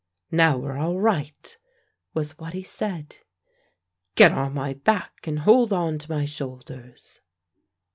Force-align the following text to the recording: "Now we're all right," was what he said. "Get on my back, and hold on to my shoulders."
"Now 0.31 0.57
we're 0.57 0.77
all 0.79 0.99
right," 0.99 1.55
was 2.15 2.39
what 2.39 2.53
he 2.53 2.63
said. 2.63 3.17
"Get 4.15 4.31
on 4.31 4.55
my 4.55 4.73
back, 4.73 5.27
and 5.27 5.41
hold 5.41 5.71
on 5.71 5.99
to 5.99 6.11
my 6.11 6.25
shoulders." 6.25 7.21